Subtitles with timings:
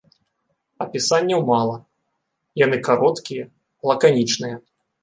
[0.85, 1.77] Апісанняў мала,
[2.65, 3.43] яны кароткія,
[3.93, 4.55] лаканічныя.